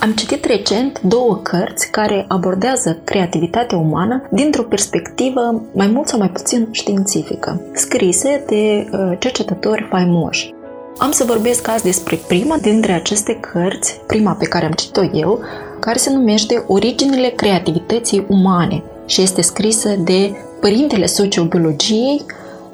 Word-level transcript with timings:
am 0.00 0.12
citit 0.12 0.44
recent 0.44 1.00
două 1.00 1.36
cărți 1.42 1.90
care 1.90 2.24
abordează 2.28 3.00
creativitatea 3.04 3.78
umană 3.78 4.22
dintr-o 4.30 4.62
perspectivă 4.62 5.62
mai 5.74 5.86
mult 5.86 6.08
sau 6.08 6.18
mai 6.18 6.30
puțin 6.30 6.68
științifică, 6.70 7.60
scrise 7.72 8.44
de 8.46 8.88
uh, 8.92 9.16
cercetători 9.18 9.86
faimoși. 9.90 10.54
Am 10.98 11.10
să 11.10 11.24
vorbesc 11.24 11.68
azi 11.68 11.84
despre 11.84 12.18
prima 12.28 12.56
dintre 12.56 12.92
aceste 12.92 13.38
cărți, 13.40 14.00
prima 14.06 14.32
pe 14.32 14.44
care 14.44 14.66
am 14.66 14.72
citit-o 14.72 15.02
eu, 15.12 15.40
care 15.80 15.98
se 15.98 16.12
numește 16.12 16.64
Originile 16.66 17.28
creativității 17.28 18.24
umane 18.28 18.82
și 19.06 19.22
este 19.22 19.42
scrisă 19.42 19.88
de 20.04 20.32
părintele 20.60 21.06
sociobiologiei 21.06 22.22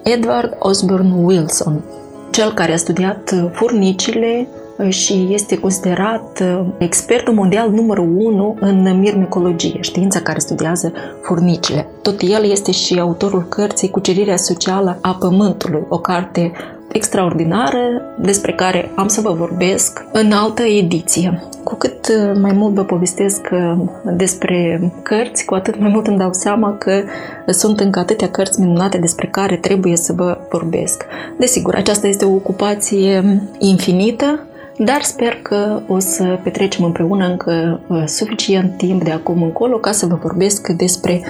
Edward 0.02 0.56
Osborne 0.58 1.14
Wilson, 1.22 1.84
cel 2.30 2.52
care 2.52 2.72
a 2.72 2.76
studiat 2.76 3.50
furnicile 3.52 4.48
și 4.88 5.28
este 5.30 5.58
considerat 5.58 6.40
uh, 6.42 6.66
expertul 6.78 7.34
mondial 7.34 7.70
numărul 7.70 8.08
1 8.16 8.56
în 8.60 8.98
mirmicologie, 8.98 9.78
știința 9.80 10.20
care 10.20 10.38
studiază 10.38 10.92
furnicile. 11.22 11.86
Tot 12.02 12.20
el 12.20 12.50
este 12.50 12.70
și 12.72 12.98
autorul 12.98 13.42
cărții 13.48 13.90
Cucerirea 13.90 14.36
socială 14.36 14.98
a 15.00 15.16
Pământului, 15.20 15.82
o 15.88 15.98
carte 15.98 16.52
extraordinară 16.92 18.02
despre 18.18 18.52
care 18.52 18.90
am 18.94 19.08
să 19.08 19.20
vă 19.20 19.32
vorbesc 19.32 20.06
în 20.12 20.32
altă 20.32 20.62
ediție. 20.62 21.42
Cu 21.64 21.74
cât 21.74 22.08
uh, 22.08 22.38
mai 22.40 22.52
mult 22.52 22.74
vă 22.74 22.84
povestesc 22.84 23.48
uh, 23.52 23.74
despre 24.16 24.80
cărți, 25.02 25.44
cu 25.44 25.54
atât 25.54 25.80
mai 25.80 25.90
mult 25.90 26.06
îmi 26.06 26.18
dau 26.18 26.32
seama 26.32 26.76
că 26.78 27.02
sunt 27.46 27.80
încă 27.80 27.98
atâtea 27.98 28.28
cărți 28.28 28.60
minunate 28.60 28.98
despre 28.98 29.26
care 29.26 29.56
trebuie 29.56 29.96
să 29.96 30.12
vă 30.12 30.38
vorbesc. 30.50 31.04
Desigur, 31.38 31.74
aceasta 31.74 32.06
este 32.06 32.24
o 32.24 32.34
ocupație 32.34 33.42
infinită, 33.58 34.46
dar 34.78 35.02
sper 35.02 35.38
că 35.42 35.80
o 35.86 35.98
să 35.98 36.38
petrecem 36.42 36.84
împreună 36.84 37.26
încă 37.26 37.80
uh, 37.86 38.02
suficient 38.06 38.76
timp 38.76 39.04
de 39.04 39.10
acum 39.10 39.42
încolo 39.42 39.76
ca 39.76 39.92
să 39.92 40.06
vă 40.06 40.18
vorbesc 40.22 40.68
despre 40.68 41.22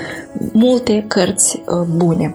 multe 0.53 1.05
cărți 1.09 1.63
uh, 1.67 1.87
bune. 1.97 2.35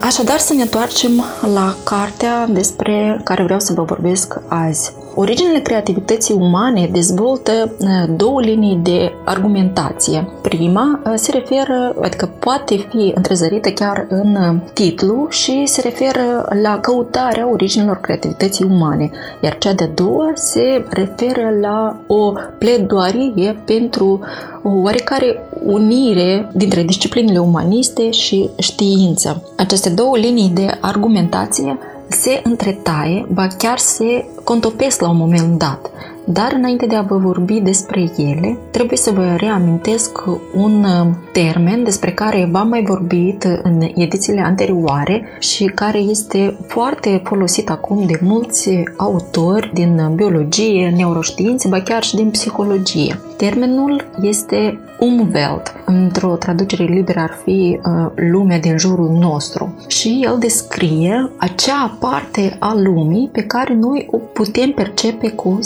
Așadar 0.00 0.38
să 0.38 0.54
ne 0.54 0.62
întoarcem 0.62 1.24
la 1.54 1.76
cartea 1.84 2.46
despre 2.46 3.20
care 3.24 3.42
vreau 3.42 3.60
să 3.60 3.72
vă 3.72 3.82
vorbesc 3.82 4.40
azi. 4.48 4.92
Originele 5.14 5.58
creativității 5.60 6.34
umane 6.34 6.88
dezvoltă 6.92 7.72
uh, 7.78 7.88
două 8.16 8.40
linii 8.40 8.80
de 8.82 9.12
argumentație. 9.24 10.28
Prima 10.42 11.00
uh, 11.04 11.12
se 11.14 11.30
referă, 11.30 11.94
adică 12.02 12.30
poate 12.38 12.76
fi 12.76 13.12
întrezărită 13.14 13.70
chiar 13.70 14.06
în 14.08 14.36
uh, 14.36 14.56
titlu 14.72 15.26
și 15.28 15.62
se 15.66 15.80
referă 15.80 16.48
la 16.62 16.78
căutarea 16.78 17.50
originilor 17.50 17.96
creativității 17.96 18.66
umane, 18.70 19.10
iar 19.42 19.58
cea 19.58 19.72
de-a 19.72 19.90
doua 19.94 20.30
se 20.34 20.84
referă 20.90 21.50
la 21.60 21.96
o 22.06 22.32
pledoarie 22.58 23.62
pentru 23.64 24.20
o 24.62 24.70
oarecare 24.82 25.42
unire 25.64 26.50
dintre 26.52 26.82
disciplinele 26.82 27.38
umaniste 27.38 28.10
și 28.10 28.50
știință. 28.58 29.42
Aceste 29.56 29.90
două 29.90 30.16
linii 30.16 30.50
de 30.54 30.78
argumentație 30.80 31.78
se 32.10 32.40
întretaie, 32.44 33.26
ba 33.28 33.46
chiar 33.46 33.78
se 33.78 34.24
contopesc 34.44 35.00
la 35.00 35.08
un 35.08 35.16
moment 35.16 35.58
dat. 35.58 35.90
Dar 36.24 36.52
înainte 36.54 36.86
de 36.86 36.94
a 36.94 37.02
vă 37.02 37.16
vorbi 37.16 37.60
despre 37.60 38.10
ele, 38.16 38.58
trebuie 38.70 38.98
să 38.98 39.10
vă 39.10 39.34
reamintesc 39.36 40.18
un 40.54 40.84
uh, 40.84 41.06
termen 41.32 41.84
despre 41.84 42.10
care 42.10 42.48
v-am 42.50 42.68
mai 42.68 42.82
vorbit 42.82 43.60
în 43.62 43.82
edițiile 43.94 44.40
anterioare 44.40 45.24
și 45.38 45.64
care 45.64 45.98
este 45.98 46.56
foarte 46.66 47.20
folosit 47.24 47.70
acum 47.70 48.06
de 48.06 48.18
mulți 48.22 48.82
autori 48.96 49.70
din 49.74 50.12
biologie, 50.14 50.92
neuroștiințe, 50.96 51.68
ba 51.68 51.80
chiar 51.80 52.02
și 52.02 52.16
din 52.16 52.30
psihologie. 52.30 53.18
Termenul 53.36 54.04
este 54.22 54.78
Umwelt, 55.00 55.74
într-o 55.84 56.36
traducere 56.36 56.84
liberă 56.84 57.20
ar 57.20 57.38
fi 57.44 57.80
uh, 57.82 58.10
lumea 58.14 58.58
din 58.58 58.78
jurul 58.78 59.10
nostru. 59.20 59.74
Și 59.86 60.20
el 60.22 60.36
descrie 60.38 61.30
acea 61.36 61.96
parte 62.00 62.56
a 62.58 62.74
lumii 62.74 63.28
pe 63.32 63.42
care 63.42 63.74
noi 63.74 64.08
o 64.10 64.16
putem 64.16 64.70
percepe 64.70 65.30
cu 65.30 65.58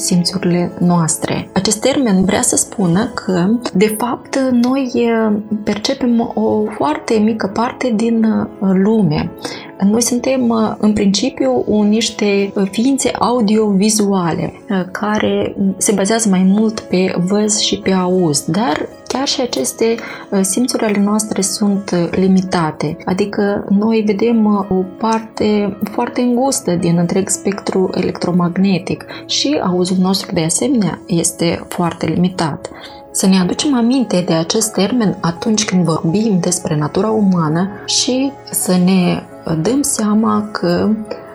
simțurile 0.44 0.72
noastre. 0.78 1.48
Acest 1.52 1.80
termen 1.80 2.24
vrea 2.24 2.42
să 2.42 2.56
spună 2.56 3.06
că, 3.06 3.48
de 3.74 3.94
fapt, 3.98 4.38
noi 4.50 4.92
uh, 4.94 5.36
percepem 5.64 6.32
o 6.34 6.64
foarte 6.76 7.14
mică 7.14 7.50
parte 7.54 7.92
din 7.96 8.24
uh, 8.24 8.70
lume. 8.72 9.30
Noi 9.80 10.02
suntem, 10.02 10.48
uh, 10.48 10.74
în 10.78 10.92
principiu, 10.92 11.64
niște 11.82 12.52
ființe 12.70 13.10
audiovizuale 13.18 14.52
care 14.90 15.56
se 15.76 15.92
bazează 15.92 16.28
mai 16.28 16.42
mult 16.42 16.80
pe 16.80 17.14
văz 17.26 17.58
și 17.58 17.78
pe 17.78 17.92
auz, 17.92 18.44
dar 18.46 18.88
chiar 19.14 19.28
și 19.28 19.40
aceste 19.40 19.94
uh, 20.30 20.40
simțuri 20.42 20.84
ale 20.84 21.00
noastre 21.00 21.40
sunt 21.40 21.90
uh, 21.90 22.08
limitate, 22.10 22.96
adică 23.04 23.64
noi 23.68 24.02
vedem 24.06 24.44
uh, 24.44 24.70
o 24.70 24.84
parte 24.98 25.78
foarte 25.92 26.20
îngustă 26.20 26.74
din 26.74 26.98
întreg 26.98 27.28
spectru 27.28 27.90
electromagnetic 27.94 29.04
și 29.26 29.60
auzul 29.64 29.96
nostru 30.00 30.32
de 30.32 30.40
asemenea 30.40 30.98
este 31.06 31.64
foarte 31.68 32.06
limitat. 32.06 32.70
Să 33.10 33.26
ne 33.26 33.38
aducem 33.38 33.74
aminte 33.74 34.24
de 34.26 34.32
acest 34.32 34.72
termen 34.72 35.18
atunci 35.20 35.64
când 35.64 35.84
vorbim 35.84 36.38
despre 36.40 36.76
natura 36.76 37.10
umană 37.10 37.68
și 37.86 38.32
să 38.50 38.76
ne 38.84 39.22
dăm 39.52 39.82
seama 39.82 40.48
că 40.52 40.90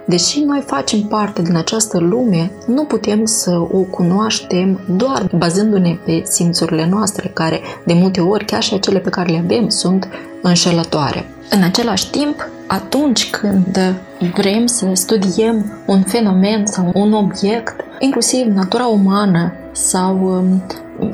Deși 0.09 0.39
noi 0.39 0.63
facem 0.65 1.01
parte 1.01 1.41
din 1.41 1.55
această 1.55 1.99
lume, 1.99 2.51
nu 2.67 2.83
putem 2.83 3.25
să 3.25 3.51
o 3.71 3.77
cunoaștem 3.77 4.79
doar 4.97 5.29
bazându-ne 5.35 5.97
pe 6.05 6.21
simțurile 6.25 6.87
noastre, 6.89 7.31
care 7.33 7.59
de 7.85 7.93
multe 7.93 8.21
ori, 8.21 8.45
chiar 8.45 8.61
și 8.61 8.73
acele 8.73 8.99
pe 8.99 9.09
care 9.09 9.31
le 9.31 9.41
avem, 9.43 9.69
sunt 9.69 10.07
înșelătoare. 10.41 11.25
În 11.49 11.63
același 11.63 12.09
timp, 12.09 12.49
atunci 12.67 13.29
când 13.29 13.95
vrem 14.35 14.65
să 14.65 14.85
studiem 14.93 15.65
un 15.85 16.01
fenomen 16.01 16.65
sau 16.65 16.91
un 16.93 17.13
obiect, 17.13 17.75
inclusiv 17.99 18.45
natura 18.45 18.85
umană 18.85 19.53
sau 19.71 20.19
um, 20.23 20.63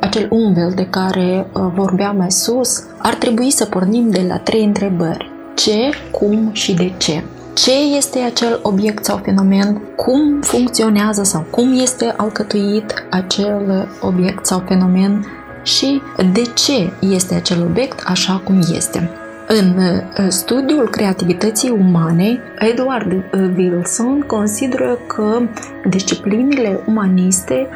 acel 0.02 0.28
umbel 0.32 0.72
de 0.76 0.88
care 0.90 1.48
uh, 1.54 1.62
vorbeam 1.74 2.18
mai 2.18 2.32
sus, 2.32 2.84
ar 2.98 3.14
trebui 3.14 3.52
să 3.52 3.66
pornim 3.66 4.10
de 4.10 4.26
la 4.28 4.38
trei 4.38 4.64
întrebări. 4.64 5.35
Ce, 5.56 5.90
cum 6.12 6.50
și 6.52 6.74
de 6.74 6.92
ce. 6.98 7.24
Ce 7.54 7.72
este 7.98 8.20
acel 8.20 8.60
obiect 8.62 9.06
sau 9.06 9.18
fenomen, 9.24 9.82
cum 9.96 10.42
funcționează 10.42 11.24
sau 11.24 11.46
cum 11.50 11.80
este 11.80 12.14
alcătuit 12.18 12.94
acel 13.10 13.88
obiect 14.02 14.46
sau 14.46 14.64
fenomen? 14.68 15.26
Și 15.64 16.02
de 16.34 16.42
ce 16.42 16.94
este 17.00 17.36
acel 17.36 17.62
obiect 17.62 18.04
așa 18.06 18.42
cum 18.44 18.60
este. 18.76 19.10
În 19.48 19.78
uh, 19.78 20.26
studiul 20.28 20.90
creativității 20.90 21.70
umane, 21.70 22.40
Edward 22.60 23.24
Wilson 23.58 24.20
consideră 24.20 25.00
că 25.08 25.42
disciplinile 25.90 26.80
umaniste 26.88 27.68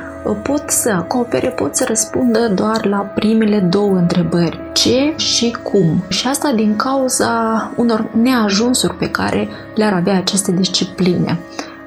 pot 0.43 0.63
să 0.69 0.89
acopere, 0.89 1.47
pot 1.47 1.75
să 1.75 1.85
răspundă 1.87 2.47
doar 2.47 2.85
la 2.85 2.97
primele 2.97 3.59
două 3.59 3.95
întrebări. 3.95 4.59
Ce 4.73 5.13
și 5.15 5.57
cum? 5.63 6.03
Și 6.07 6.27
asta 6.27 6.51
din 6.55 6.75
cauza 6.75 7.71
unor 7.75 8.05
neajunsuri 8.21 8.95
pe 8.95 9.09
care 9.09 9.47
le-ar 9.75 9.93
avea 9.93 10.17
aceste 10.17 10.51
discipline. 10.51 11.39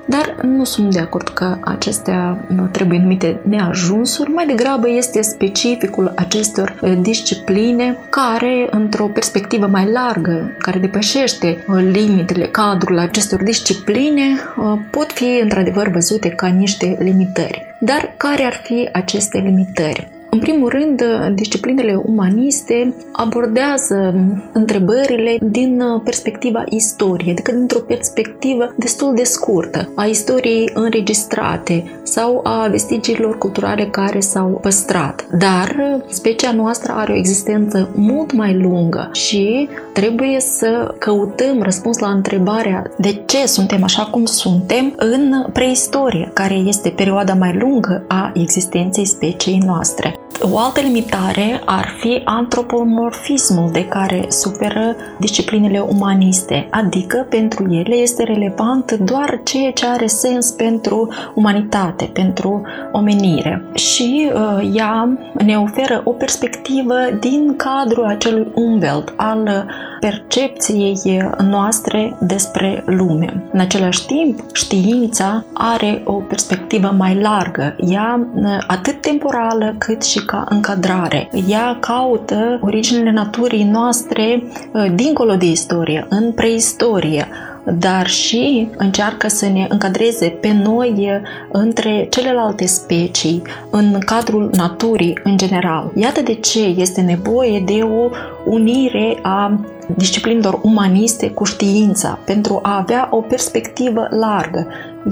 Dar 0.07 0.37
nu 0.43 0.65
sunt 0.65 0.91
de 0.93 0.99
acord 0.99 1.29
că 1.29 1.57
acestea 1.61 2.45
nu 2.49 2.67
trebuie 2.67 2.99
numite 2.99 3.41
neajunsuri, 3.49 4.31
mai 4.31 4.47
degrabă 4.47 4.89
este 4.89 5.23
specificul 5.23 6.13
acestor 6.17 6.79
uh, 6.81 6.93
discipline 7.01 7.97
care, 8.09 8.69
într-o 8.71 9.07
perspectivă 9.07 9.67
mai 9.67 9.91
largă, 9.91 10.57
care 10.59 10.79
depășește 10.79 11.65
uh, 11.69 11.83
limitele, 11.93 12.47
cadrul 12.47 12.99
acestor 12.99 13.43
discipline, 13.43 14.27
uh, 14.57 14.79
pot 14.91 15.13
fi 15.13 15.39
într-adevăr 15.43 15.89
văzute 15.89 16.29
ca 16.29 16.47
niște 16.47 16.97
limitări. 17.01 17.72
Dar 17.85 18.15
care 18.17 18.43
ar 18.43 18.53
fi 18.53 18.89
aceste 18.93 19.39
limitări? 19.39 20.09
În 20.35 20.39
primul 20.39 20.69
rând, 20.69 21.03
disciplinele 21.35 22.03
umaniste 22.07 22.95
abordează 23.13 24.15
întrebările 24.53 25.39
din 25.43 25.83
perspectiva 26.05 26.65
istoriei, 26.69 27.33
adică 27.33 27.53
dintr-o 27.53 27.79
perspectivă 27.79 28.75
destul 28.77 29.15
de 29.15 29.23
scurtă 29.23 29.89
a 29.95 30.05
istoriei 30.05 30.71
înregistrate 30.75 31.85
sau 32.03 32.41
a 32.43 32.67
vestigiilor 32.71 33.39
culturale 33.39 33.85
care 33.85 34.21
s-au 34.21 34.59
păstrat. 34.63 35.27
Dar 35.39 36.01
specia 36.09 36.53
noastră 36.53 36.93
are 36.93 37.13
o 37.13 37.17
existență 37.17 37.91
mult 37.95 38.33
mai 38.33 38.55
lungă 38.55 39.11
și 39.13 39.69
trebuie 39.93 40.41
să 40.41 40.95
căutăm 40.99 41.63
răspuns 41.63 41.99
la 41.99 42.09
întrebarea 42.09 42.91
de 42.99 43.23
ce 43.27 43.47
suntem 43.47 43.83
așa 43.83 44.05
cum 44.05 44.25
suntem 44.25 44.93
în 44.97 45.47
preistorie, 45.53 46.31
care 46.35 46.55
este 46.55 46.89
perioada 46.89 47.35
mai 47.35 47.57
lungă 47.59 48.05
a 48.09 48.33
existenței 48.35 49.05
speciei 49.05 49.59
noastre. 49.67 50.17
O 50.51 50.59
altă 50.59 50.81
limitare 50.81 51.63
ar 51.65 51.89
fi 51.99 52.21
antropomorfismul 52.25 53.71
de 53.73 53.85
care 53.85 54.25
suferă 54.29 54.97
disciplinele 55.19 55.79
umaniste, 55.79 56.69
adică 56.71 57.27
pentru 57.29 57.73
ele 57.73 57.95
este 57.95 58.23
relevant 58.23 58.93
doar 58.93 59.41
ceea 59.45 59.73
ce 59.73 59.87
are 59.87 60.07
sens 60.07 60.51
pentru 60.51 61.09
umanitate, 61.35 62.11
pentru 62.13 62.63
omenire. 62.93 63.65
Și 63.75 64.31
uh, 64.35 64.71
ea 64.75 65.19
ne 65.33 65.59
oferă 65.59 66.01
o 66.05 66.11
perspectivă 66.11 66.95
din 67.21 67.57
cadrul 67.57 68.05
acelui 68.05 68.53
umwelt 68.55 69.13
al 69.17 69.67
percepției 70.03 71.23
noastre 71.39 72.17
despre 72.21 72.83
lume. 72.87 73.49
În 73.53 73.61
același 73.61 74.07
timp, 74.07 74.41
știința 74.53 75.45
are 75.53 76.03
o 76.05 76.13
perspectivă 76.13 76.95
mai 76.97 77.21
largă, 77.21 77.77
ea 77.79 78.29
uh, 78.35 78.45
atât 78.67 79.01
temporală 79.01 79.75
cât 79.79 80.03
și 80.03 80.25
ca 80.25 80.45
încadrare. 80.49 81.31
Ea 81.49 81.77
caută 81.81 82.59
originele 82.63 83.11
naturii 83.11 83.65
noastre 83.65 84.43
uh, 84.73 84.93
dincolo 84.95 85.35
de 85.35 85.47
istorie, 85.47 86.07
în 86.09 86.33
preistorie, 86.33 87.27
dar 87.65 88.07
și 88.07 88.69
încearcă 88.77 89.29
să 89.29 89.47
ne 89.47 89.67
încadreze 89.69 90.29
pe 90.29 90.53
noi 90.53 90.95
uh, 90.99 91.29
între 91.53 92.07
celelalte 92.11 92.67
specii, 92.67 93.43
în 93.71 93.99
cadrul 94.05 94.51
naturii 94.57 95.19
în 95.25 95.37
general. 95.37 95.91
Iată 95.95 96.21
de 96.21 96.35
ce 96.35 96.63
este 96.63 97.01
nevoie 97.01 97.63
de 97.67 97.81
o 97.83 98.11
unire 98.45 99.19
a 99.23 99.61
disciplinilor 99.97 100.59
umaniste 100.63 101.31
cu 101.31 101.45
știința 101.45 102.19
pentru 102.25 102.59
a 102.63 102.77
avea 102.77 103.09
o 103.11 103.21
perspectivă 103.21 104.07
largă 104.11 104.67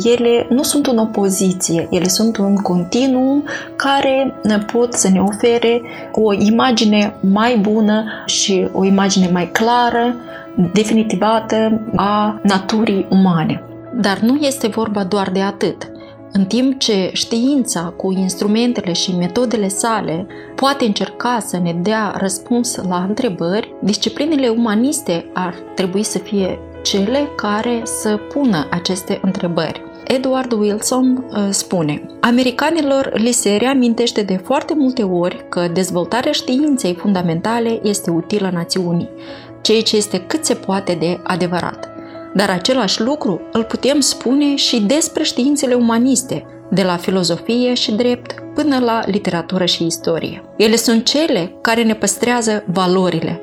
ele 0.05 0.47
nu 0.49 0.63
sunt 0.63 0.87
în 0.87 0.99
opoziție, 0.99 1.87
ele 1.91 2.09
sunt 2.09 2.37
un 2.37 2.57
continuum 2.57 3.45
care 3.77 4.35
ne 4.43 4.59
pot 4.59 4.95
să 4.95 5.09
ne 5.09 5.21
ofere 5.21 5.83
o 6.13 6.33
imagine 6.33 7.15
mai 7.21 7.57
bună 7.57 8.05
și 8.27 8.69
o 8.73 8.85
imagine 8.85 9.29
mai 9.33 9.51
clară, 9.53 10.15
definitivată 10.73 11.81
a 11.97 12.41
naturii 12.43 13.07
umane. 13.11 13.63
Dar 14.01 14.19
nu 14.19 14.37
este 14.37 14.67
vorba 14.67 15.05
doar 15.05 15.31
de 15.31 15.41
atât. 15.41 15.91
În 16.33 16.45
timp 16.45 16.79
ce 16.79 17.11
știința, 17.13 17.95
cu 17.97 18.13
instrumentele 18.13 18.93
și 18.93 19.17
metodele 19.17 19.69
sale, 19.69 20.27
poate 20.55 20.85
încerca 20.85 21.39
să 21.41 21.59
ne 21.59 21.73
dea 21.83 22.15
răspuns 22.17 22.77
la 22.89 23.05
întrebări, 23.09 23.75
disciplinele 23.83 24.49
umaniste 24.49 25.31
ar 25.35 25.55
trebui 25.75 26.03
să 26.03 26.19
fie 26.19 26.59
cele 26.83 27.29
care 27.37 27.81
să 27.85 28.17
pună 28.33 28.67
aceste 28.71 29.19
întrebări. 29.23 29.83
Edward 30.07 30.53
Wilson 30.53 31.25
uh, 31.31 31.47
spune 31.51 32.03
Americanilor 32.21 33.11
li 33.15 33.33
se 33.33 33.57
reamintește 33.57 34.23
de 34.23 34.37
foarte 34.37 34.75
multe 34.75 35.03
ori 35.03 35.45
că 35.49 35.69
dezvoltarea 35.73 36.33
științei 36.33 36.95
fundamentale 36.95 37.81
este 37.83 38.11
utilă 38.11 38.51
națiunii, 38.53 39.09
ceea 39.61 39.83
ce 39.83 39.97
este 39.97 40.19
cât 40.19 40.45
se 40.45 40.55
poate 40.55 40.97
de 41.01 41.21
adevărat. 41.23 41.89
Dar 42.35 42.51
același 42.51 43.01
lucru 43.01 43.41
îl 43.53 43.65
putem 43.65 44.01
spune 44.01 44.57
și 44.57 44.81
despre 44.81 45.23
științele 45.23 45.75
umaniste, 45.75 46.45
de 46.71 46.83
la 46.83 46.97
filozofie 46.97 47.75
și 47.75 47.93
drept 47.93 48.35
până 48.55 48.79
la 48.79 49.03
literatură 49.07 49.65
și 49.65 49.87
istorie. 49.87 50.45
Ele 50.57 50.77
sunt 50.77 51.05
cele 51.05 51.55
care 51.61 51.83
ne 51.83 51.95
păstrează 51.95 52.65
valorile, 52.73 53.41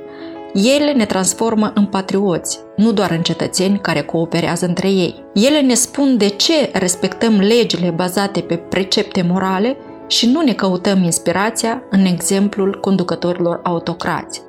ele 0.53 0.91
ne 0.91 1.05
transformă 1.05 1.71
în 1.75 1.85
patrioți, 1.85 2.59
nu 2.75 2.91
doar 2.91 3.11
în 3.11 3.21
cetățeni 3.21 3.79
care 3.79 4.01
cooperează 4.01 4.65
între 4.65 4.89
ei. 4.89 5.25
Ele 5.33 5.61
ne 5.61 5.73
spun 5.73 6.17
de 6.17 6.27
ce 6.27 6.69
respectăm 6.73 7.39
legile 7.39 7.89
bazate 7.89 8.39
pe 8.39 8.55
precepte 8.55 9.25
morale 9.29 9.77
și 10.07 10.29
nu 10.29 10.41
ne 10.41 10.53
căutăm 10.53 11.03
inspirația 11.03 11.83
în 11.89 12.05
exemplul 12.05 12.79
conducătorilor 12.81 13.59
autocrați. 13.63 14.41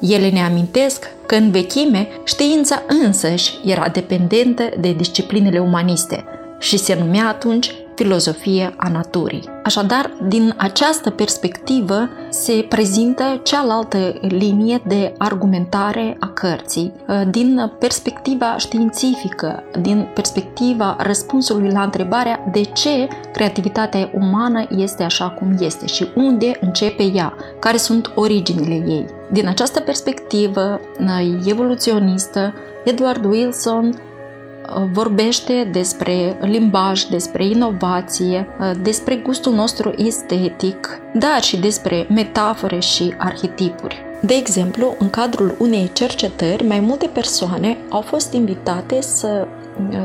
Ele 0.00 0.30
ne 0.30 0.40
amintesc 0.40 1.10
că 1.26 1.34
în 1.34 1.50
vechime 1.50 2.08
știința 2.24 2.82
însăși 3.04 3.58
era 3.64 3.88
dependentă 3.88 4.68
de 4.80 4.92
disciplinele 4.92 5.58
umaniste 5.58 6.24
și 6.58 6.76
se 6.76 6.96
numea 6.98 7.28
atunci 7.28 7.74
filozofie 7.94 8.74
a 8.76 8.88
naturii. 8.88 9.48
Așadar, 9.62 10.10
din 10.28 10.54
această 10.56 11.10
perspectivă 11.10 12.08
se 12.28 12.66
prezintă 12.68 13.40
cealaltă 13.42 14.18
linie 14.20 14.82
de 14.86 15.14
argumentare 15.18 16.16
a 16.20 16.28
cărții, 16.28 16.92
uh, 17.08 17.22
din 17.30 17.72
perspectiva 17.78 18.56
științifică, 18.58 19.62
din 19.80 20.06
perspectiva 20.14 20.96
răspunsului 20.98 21.70
la 21.70 21.82
întrebarea 21.82 22.48
de 22.52 22.60
ce 22.60 23.08
creativitatea 23.32 24.10
umană 24.14 24.66
este 24.76 25.02
așa 25.02 25.28
cum 25.28 25.56
este 25.60 25.86
și 25.86 26.06
unde 26.14 26.58
începe 26.60 27.02
ea, 27.02 27.34
care 27.58 27.76
sunt 27.76 28.12
originile 28.14 28.84
ei. 28.88 29.13
Din 29.30 29.48
această 29.48 29.80
perspectivă 29.80 30.80
uh, 31.00 31.46
evoluționistă, 31.46 32.54
Edward 32.84 33.24
Wilson 33.24 33.98
vorbește 34.92 35.68
despre 35.72 36.36
limbaj, 36.40 37.02
despre 37.02 37.46
inovație, 37.46 38.48
despre 38.82 39.16
gustul 39.16 39.52
nostru 39.52 39.94
estetic, 39.96 41.00
dar 41.14 41.42
și 41.42 41.56
despre 41.56 42.06
metafore 42.08 42.78
și 42.78 43.14
arhetipuri. 43.18 44.02
De 44.20 44.34
exemplu, 44.34 44.94
în 44.98 45.10
cadrul 45.10 45.56
unei 45.58 45.90
cercetări, 45.92 46.66
mai 46.66 46.80
multe 46.80 47.06
persoane 47.06 47.76
au 47.90 48.00
fost 48.00 48.32
invitate 48.32 49.00
să 49.00 49.46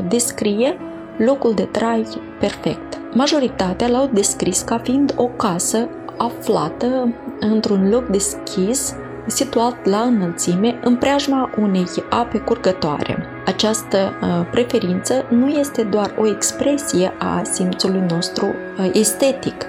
descrie 0.08 0.76
locul 1.16 1.54
de 1.54 1.62
trai 1.62 2.06
perfect. 2.40 3.00
Majoritatea 3.12 3.88
l-au 3.88 4.10
descris 4.12 4.60
ca 4.60 4.78
fiind 4.78 5.14
o 5.16 5.24
casă 5.24 5.88
aflată 6.16 7.14
într-un 7.40 7.88
loc 7.88 8.06
deschis 8.06 8.94
situat 9.30 9.86
la 9.86 10.00
înălțime 10.00 10.78
în 10.82 10.96
preajma 10.96 11.50
unei 11.58 11.86
ape 12.10 12.38
curgătoare. 12.38 13.26
Această 13.46 14.12
uh, 14.22 14.46
preferință 14.50 15.24
nu 15.28 15.48
este 15.48 15.82
doar 15.82 16.14
o 16.18 16.28
expresie 16.28 17.12
a 17.18 17.42
simțului 17.42 18.04
nostru 18.08 18.46
uh, 18.46 18.90
estetic, 18.92 19.66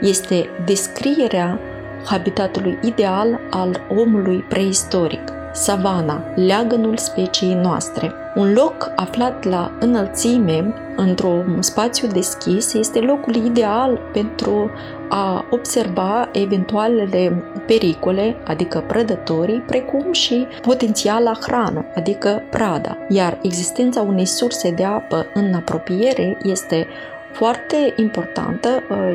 este 0.00 0.48
descrierea 0.64 1.60
habitatului 2.04 2.78
ideal 2.82 3.40
al 3.50 3.80
omului 3.96 4.44
preistoric, 4.48 5.32
savana, 5.52 6.24
leagănul 6.34 6.96
speciei 6.96 7.54
noastre. 7.54 8.12
Un 8.34 8.52
loc 8.52 8.92
aflat 8.96 9.44
la 9.44 9.72
înălțime, 9.80 10.74
într-un 10.96 11.62
spațiu 11.62 12.08
deschis, 12.08 12.74
este 12.74 12.98
locul 12.98 13.34
ideal 13.34 14.00
pentru 14.12 14.70
a 15.08 15.44
observa 15.50 16.28
eventualele 16.32 17.44
pericole, 17.66 18.36
adică 18.46 18.84
prădătorii, 18.86 19.62
precum 19.66 20.12
și 20.12 20.46
potențiala 20.62 21.32
hrană, 21.40 21.84
adică 21.94 22.42
prada. 22.50 22.96
Iar 23.08 23.38
existența 23.42 24.00
unei 24.00 24.26
surse 24.26 24.70
de 24.70 24.84
apă 24.84 25.26
în 25.34 25.54
apropiere 25.54 26.38
este 26.42 26.86
foarte 27.32 27.92
importantă, 27.96 28.68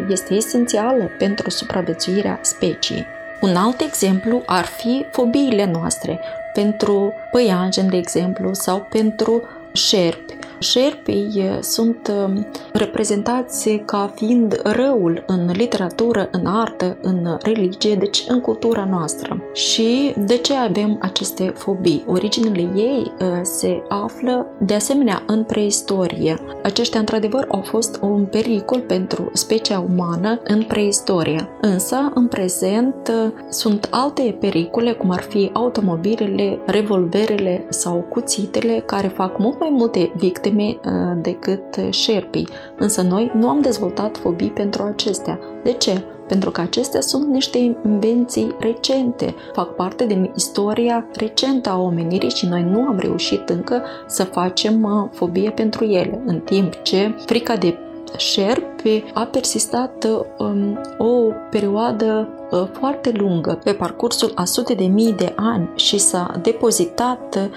este 0.09 0.33
esențială 0.33 1.09
pentru 1.17 1.49
supraviețuirea 1.49 2.39
speciei. 2.41 3.07
Un 3.45 3.55
alt 3.55 3.81
exemplu 3.81 4.43
ar 4.45 4.65
fi 4.65 5.05
fobiile 5.11 5.65
noastre, 5.65 6.19
pentru 6.53 7.13
păianjen, 7.31 7.89
de 7.89 7.97
exemplu, 7.97 8.53
sau 8.53 8.87
pentru 8.89 9.43
șerpi. 9.73 10.35
Șerpii 10.59 11.57
sunt 11.61 12.11
um, 12.25 12.47
reprezentați 12.73 13.69
ca 13.85 14.11
fiind 14.15 14.61
răul 14.63 15.23
în 15.27 15.49
literatură, 15.53 16.27
în 16.31 16.45
artă, 16.45 16.97
în 17.01 17.37
religie, 17.41 17.95
deci 17.95 18.23
în 18.27 18.41
cultura 18.41 18.87
noastră. 18.89 19.41
Și 19.53 20.13
de 20.25 20.37
ce 20.37 20.53
avem 20.55 20.97
aceste 21.01 21.53
fobii? 21.55 22.03
Originele 22.07 22.71
ei 22.75 23.11
uh, 23.19 23.27
se 23.41 23.83
află 23.87 24.47
de 24.59 24.73
asemenea 24.73 25.23
în 25.27 25.43
preistorie. 25.43 26.37
Aceștia 26.63 26.99
într-adevăr 26.99 27.45
au 27.51 27.61
fost 27.61 27.99
un 28.01 28.25
pericol 28.25 28.79
pentru 28.79 29.29
specia 29.33 29.85
umană 29.93 30.39
în 30.43 30.63
preistorie. 30.63 31.49
Însă, 31.61 32.11
în 32.13 32.27
prezent, 32.27 33.11
uh, 33.25 33.31
sunt 33.49 33.87
alte 33.91 34.37
pericole, 34.39 34.91
cum 34.91 35.11
ar 35.11 35.21
fi 35.21 35.49
automobilele, 35.53 36.59
revolverele 36.65 37.65
sau 37.69 38.05
cuțitele, 38.09 38.83
care 38.85 39.07
fac 39.07 39.37
mult 39.37 39.59
mai 39.59 39.69
multe 39.71 40.11
victime 40.15 40.54
uh, 40.57 41.17
decât 41.21 41.63
șerpii. 41.89 42.47
Însă 42.77 43.01
noi 43.01 43.31
nu 43.33 43.49
am 43.49 43.61
dezvoltat 43.61 44.17
fobii 44.17 44.51
pentru 44.51 44.83
acestea. 44.83 45.39
De 45.63 45.71
ce? 45.71 46.03
pentru 46.27 46.51
că 46.51 46.61
acestea 46.61 47.01
sunt 47.01 47.27
niște 47.27 47.57
invenții 47.57 48.55
recente, 48.59 49.35
fac 49.53 49.75
parte 49.75 50.05
din 50.05 50.31
istoria 50.35 51.05
recentă 51.13 51.69
a 51.69 51.81
omenirii 51.81 52.29
și 52.29 52.45
noi 52.45 52.63
nu 52.63 52.81
am 52.81 52.97
reușit 52.97 53.49
încă 53.49 53.83
să 54.07 54.23
facem 54.23 54.83
uh, 54.83 55.09
fobie 55.11 55.49
pentru 55.49 55.83
ele, 55.85 56.21
în 56.25 56.39
timp 56.39 56.73
ce 56.81 57.15
frica 57.25 57.55
de 57.55 57.77
șerpi 58.17 59.03
a 59.13 59.23
persistat 59.23 60.07
um, 60.37 60.79
o 60.97 61.31
perioadă 61.49 62.27
uh, 62.51 62.67
foarte 62.71 63.11
lungă 63.11 63.59
pe 63.63 63.71
parcursul 63.71 64.31
a 64.35 64.45
sute 64.45 64.73
de 64.73 64.85
mii 64.85 65.13
de 65.13 65.33
ani 65.35 65.69
și 65.75 65.97
s-a 65.97 66.39
depozitat 66.41 67.49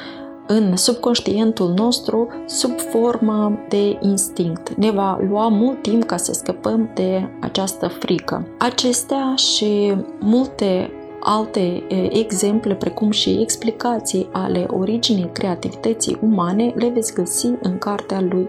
în 0.49 0.77
subconștientul 0.77 1.73
nostru 1.77 2.29
sub 2.47 2.79
formă 2.79 3.59
de 3.69 3.99
instinct. 4.01 4.75
Ne 4.75 4.91
va 4.91 5.19
lua 5.29 5.49
mult 5.49 5.83
timp 5.83 6.05
ca 6.05 6.17
să 6.17 6.33
scăpăm 6.33 6.91
de 6.95 7.29
această 7.41 7.89
frică. 7.89 8.47
Acestea 8.59 9.35
și 9.35 9.95
multe 10.21 10.91
Alte 11.21 11.83
exemple, 12.11 12.75
precum 12.75 13.11
și 13.11 13.39
explicații 13.41 14.29
ale 14.33 14.67
originii 14.71 15.31
creativității 15.33 16.19
umane, 16.23 16.73
le 16.77 16.89
veți 16.89 17.15
găsi 17.15 17.47
în 17.63 17.79
cartea 17.79 18.21
lui 18.21 18.47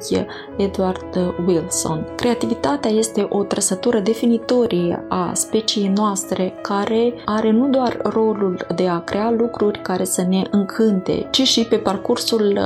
Edward 0.57 1.33
Wilson. 1.47 2.07
Creativitatea 2.15 2.91
este 2.91 3.25
o 3.29 3.43
trăsătură 3.43 3.99
definitorie 3.99 5.05
a 5.07 5.31
speciei 5.33 5.91
noastre 5.95 6.53
care 6.61 7.13
are 7.25 7.51
nu 7.51 7.67
doar 7.67 7.99
rolul 8.03 8.65
de 8.75 8.87
a 8.87 8.99
crea 8.99 9.31
lucruri 9.31 9.81
care 9.81 10.03
să 10.03 10.25
ne 10.29 10.41
încânte, 10.51 11.27
ci 11.31 11.41
și 11.41 11.65
pe 11.65 11.75
parcursul 11.75 12.59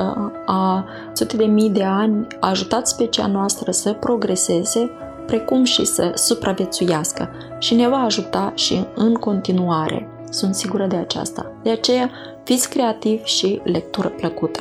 a 0.45 0.85
sute 1.13 1.37
de 1.37 1.45
mii 1.45 1.69
de 1.69 1.83
ani 1.83 2.27
a 2.39 2.49
ajutat 2.49 2.87
specia 2.87 3.27
noastră 3.27 3.71
să 3.71 3.93
progreseze 3.93 4.91
precum 5.25 5.63
și 5.63 5.85
să 5.85 6.11
supraviețuiască 6.15 7.29
și 7.59 7.73
ne 7.73 7.87
va 7.87 7.97
ajuta 7.97 8.51
și 8.55 8.85
în 8.95 9.13
continuare. 9.13 10.07
Sunt 10.29 10.55
sigură 10.55 10.85
de 10.85 10.95
aceasta. 10.95 11.51
De 11.63 11.69
aceea, 11.69 12.11
fiți 12.43 12.69
creativi 12.69 13.23
și 13.23 13.61
lectură 13.63 14.07
plăcută. 14.07 14.59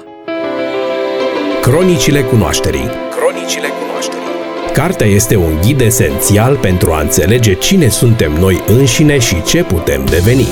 Cronicile 1.61 2.23
cunoașterii 2.23 2.89
Cronicile 3.17 3.69
cunoașterii 3.81 4.23
Cartea 4.73 5.07
este 5.07 5.37
un 5.37 5.61
ghid 5.61 5.81
esențial 5.81 6.57
pentru 6.57 6.93
a 6.93 7.01
înțelege 7.01 7.55
cine 7.55 7.89
suntem 7.89 8.33
noi 8.33 8.63
înșine 8.67 9.19
și 9.19 9.43
ce 9.43 9.65
putem 9.65 10.05
deveni. 10.05 10.47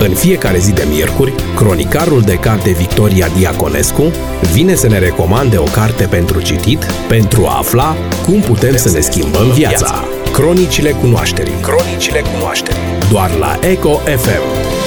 În 0.00 0.14
fiecare 0.14 0.58
zi 0.58 0.72
de 0.72 0.86
miercuri, 0.88 1.34
cronicarul 1.56 2.20
de 2.20 2.34
carte 2.34 2.70
Victoria 2.70 3.28
Diaconescu 3.36 4.12
vine 4.52 4.74
să 4.74 4.88
ne 4.88 4.98
recomande 4.98 5.56
o 5.56 5.62
carte 5.64 6.04
pentru 6.04 6.40
citit 6.40 6.84
pentru 7.08 7.46
a 7.46 7.56
afla 7.58 7.96
cum 8.22 8.40
putem 8.40 8.76
să 8.76 8.90
ne 8.90 9.00
schimbăm 9.00 9.50
viața. 9.50 10.04
Cronicile 10.32 10.90
cunoașterii. 10.90 11.54
Cronicile 11.60 12.20
cunoașterii. 12.34 12.80
Doar 13.10 13.30
la 13.34 13.58
Eco 13.62 13.90
FM. 13.90 14.77